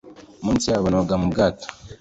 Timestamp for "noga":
0.89-1.13